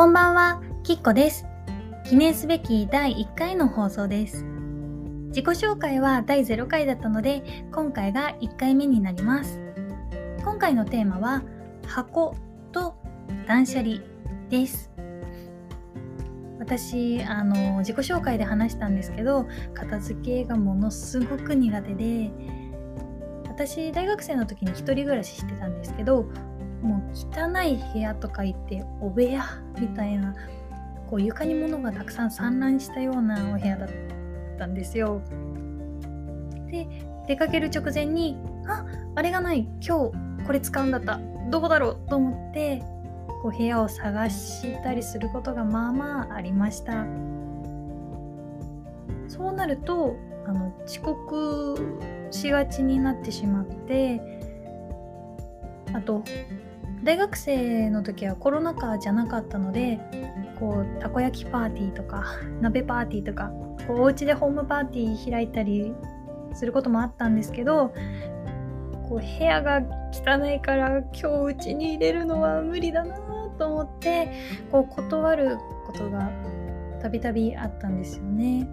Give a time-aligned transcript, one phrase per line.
[0.00, 1.44] こんばんは、きっこです。
[2.08, 4.46] 記念すべき第1回の放送です。
[5.26, 9.60] 自己紹介は第0回だったので、今回が1回目になります。
[10.42, 11.42] 今回のテーマは、
[11.86, 12.34] 箱
[12.72, 12.94] と
[13.46, 13.98] 断捨離
[14.48, 14.90] です。
[16.58, 22.30] 私、あの、自己紹介で話したんですけど、片付けがものすごく苦手で、
[23.48, 26.24] 私、大学生の時に一人暮らししてたんですけど、
[26.82, 29.44] もう汚い部屋とか言ってお部屋
[29.78, 30.34] みたいな
[31.08, 33.88] こう床に物がたくさん散乱したようなお部屋だっ
[34.58, 35.20] たんですよ。
[36.70, 36.86] で
[37.26, 42.82] 出かける直前にああれがない今日これ使うんだったどこだろうと思って
[43.42, 47.04] こう部屋を探したりすることがまあまあありました。
[49.28, 50.16] そうなると
[50.46, 51.76] あの遅刻
[52.30, 54.20] しがちになってしまって
[55.92, 56.22] あと
[57.02, 59.98] 大学生の時はコロナ禍じゃなかったので
[60.58, 62.24] こうたこ焼きパーティーとか
[62.60, 63.50] 鍋パーティーとか
[63.86, 65.94] こうお家でホームパーティー開いたり
[66.52, 67.92] することもあったんですけど
[69.08, 73.16] こう部屋が汚いから今日うちに入れるのは無理だな
[73.58, 74.30] と思って
[74.70, 76.30] こう断ることが
[77.00, 78.68] たびたびあったんですよね。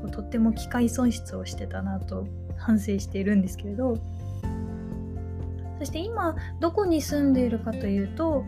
[0.00, 3.98] こうとっても機械損失をしてたなと反省しているんですけれど
[5.80, 8.44] そして今どこに住んでいるかというと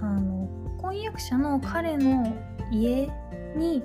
[0.00, 0.48] あの
[0.80, 2.32] 婚約者の彼の
[2.70, 3.10] 家
[3.56, 3.82] に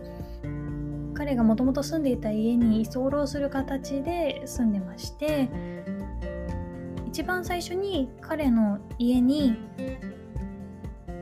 [1.16, 5.50] 彼がもともと住んでいた家に居候する形で住んでまして
[7.08, 9.58] 一番最初に彼の家に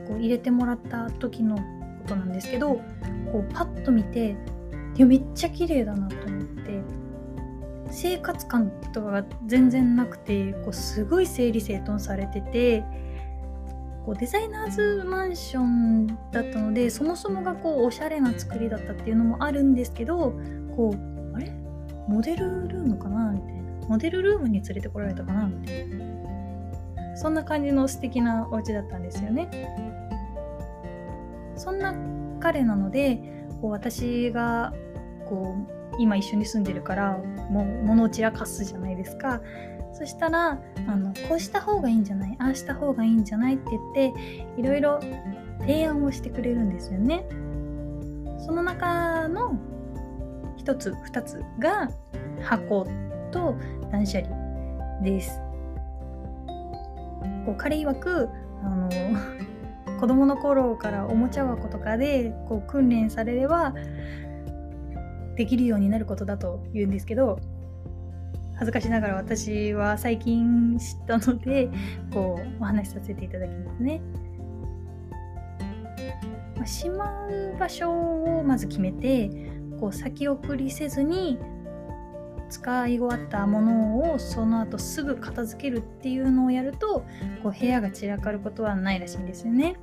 [0.06, 1.62] こう入れてもらった時のこ
[2.08, 2.74] となんですけど
[3.32, 4.36] こうパッと見て
[4.96, 7.05] いやめっちゃ綺麗だなと思って
[7.90, 12.84] 生活感とかが全然なくてこうすごい整理整頓されてて
[14.04, 20.32] こうデザイナーズマンションだったのでそもそもがこうおしゃれな作りだったっていうのもあるんですけど
[20.76, 21.52] こうあれ？
[22.08, 23.32] モデルルームかな？
[23.32, 23.62] みたいな。
[23.88, 25.46] モデルルームに連れてこられたかな？
[25.46, 27.16] みたいな。
[27.16, 29.48] そんな感じの素敵なお家だったんですよね。
[31.56, 31.94] そんな
[32.38, 33.18] 彼なので
[33.60, 34.72] こう私が
[35.28, 37.18] こう今一緒に住んでるから
[37.50, 39.40] もう物を散らかすじゃないですか。
[39.92, 42.36] そしたらあのこうした方がいいんじゃない？
[42.38, 44.14] ああした方がいいんじゃないって言って
[44.58, 45.00] いろいろ
[45.60, 47.24] 提案をしてくれるんですよね。
[48.44, 49.58] その中の
[50.56, 51.88] 一つ二つが
[52.42, 52.86] 箱
[53.30, 53.56] と
[53.90, 55.40] 断捨離です。
[57.46, 58.28] こう彼曰く
[58.62, 58.90] あの
[60.00, 63.72] 子供の頃からおもちゃ箱とかでこう訓練されれば
[65.36, 67.38] できるようになることだと言うんですけど
[68.54, 71.68] 恥ずかしながら私は最近知ったので
[72.12, 74.00] こうお話しさせていただきますね。
[76.56, 79.30] まあ、しまう場所をまず決めて
[79.78, 81.38] こう先送りせずに
[82.48, 87.04] 使い終わったものをその後すぐ片付けるっていうのをやると
[87.42, 89.76] こう部屋が散らかることはないらしいんですよね。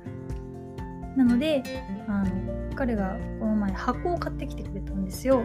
[1.16, 1.62] なので
[2.08, 5.42] あの彼がこの前箱を買ってきてくれたんですよ。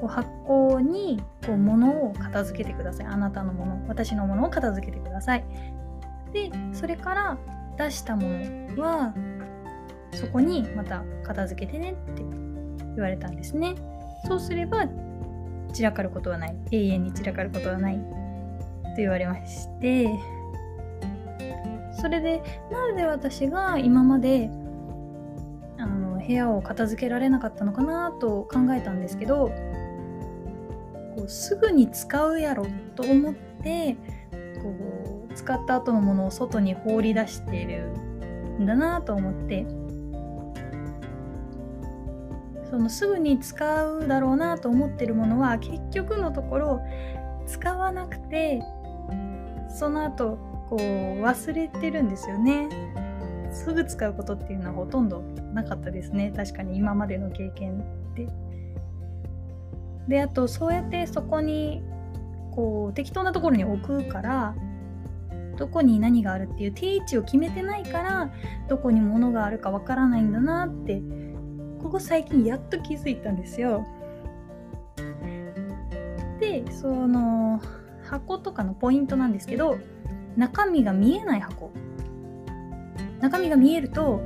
[0.00, 3.06] こう箱にこう物を片付けてください。
[3.06, 5.44] あなたのもの、私のものを片付けてください。
[6.32, 7.38] で、それから
[7.76, 8.22] 出したも
[8.76, 9.14] のは
[10.12, 12.22] そこにまた片付けてねって
[12.94, 13.74] 言われたんですね。
[14.26, 14.86] そうすれば
[15.72, 16.56] 散らかることはない。
[16.70, 17.98] 永遠に散らかることはない。
[17.98, 20.08] と言われまして、
[22.00, 24.50] それでなんで私が今まで
[26.30, 29.48] 部屋を片付けられなかったのかなと考えたんですけど
[31.16, 33.96] こうすぐに使うやろと思って
[34.62, 37.86] こう使った後のものを外に放り出している
[38.60, 39.66] んだなと思って
[42.70, 46.80] そのすぐに使うだろうなと思ってるものは結局のところ
[47.48, 48.62] 使わなくて
[49.68, 50.38] その後
[50.68, 52.68] こう忘れてるんですよね。
[53.52, 55.20] すぐ使うことっていうのはほとんど
[55.54, 57.78] なかったですね確かに今までの経験
[58.14, 58.28] で。
[60.08, 61.82] であとそうやってそこに
[62.52, 64.54] こう適当なところに置くから
[65.56, 68.32] どこに何があるっていう定位置を決めてないから
[68.68, 71.02] どこに物があるかわからないんだなって
[71.82, 73.86] ここ最近やっと気づいたんですよ。
[76.40, 77.60] でその
[78.02, 79.78] 箱とかのポイントなんですけど
[80.36, 81.70] 中身が見えない箱
[83.20, 84.22] 中身が見えると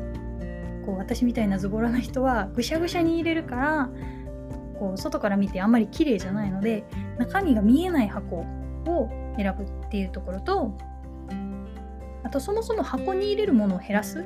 [0.86, 3.90] こう私みたいなズボラな人はぐしゃぐしゃに入れるから
[4.78, 6.84] こう外から見てあんまり綺麗じゃないので
[7.18, 8.36] 中身が見えない箱
[8.86, 10.76] を選ぶっていうところと
[12.22, 14.24] あとそもそも箱に入れるものを減らす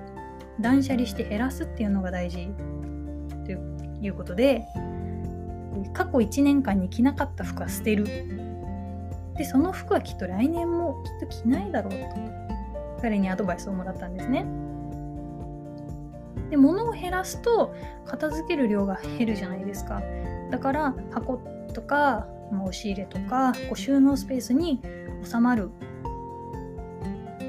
[0.61, 2.49] 断捨離して減らすっていうのが大事
[3.45, 4.65] ということで
[5.93, 8.07] 過去1年間に着なかった服は捨てる。
[9.37, 12.58] でその服はきっと来年もきっと着ないだろうと。
[13.01, 14.47] 彼にアドバイスをもらったんですね。
[16.51, 17.75] で物を減らすと
[18.07, 20.03] 片付ける量が減るじゃないですか。
[20.51, 21.41] だから箱
[21.75, 24.81] とかまあ押し入れとかこう収納スペースに
[25.23, 25.71] 収まる。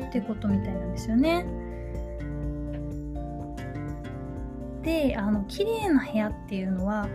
[0.09, 1.45] ってことみたいなんですよね。
[4.81, 7.07] であの綺麗な部屋っていうのは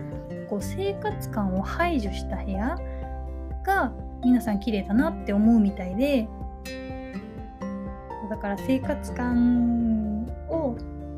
[0.48, 2.78] こう生活感を排除した部屋
[3.66, 3.92] が
[4.22, 6.28] 皆さん綺麗だなって思うみたいで
[8.28, 10.76] だから生活感を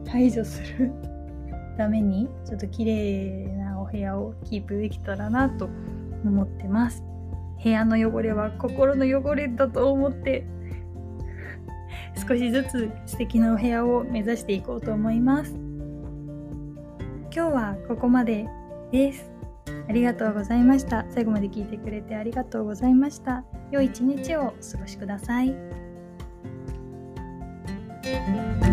[0.09, 0.93] 排除する
[1.77, 5.69] ためにちょっと綺麗なお部屋をキープできたらなと
[6.25, 7.05] 思ってます。
[7.63, 10.47] 部屋の汚れは心の汚れだと思って
[12.29, 15.55] 少しずつ素敵なお部屋を目指していこうと思います。
[17.35, 18.47] 今日はここまで
[18.91, 19.31] です。
[19.89, 21.05] ありがとうございました。
[21.11, 23.45] 最後まで聞いてくれてありがとうございました。
[23.71, 25.86] 良い一日をお過ごしください。
[28.27, 28.66] Bye.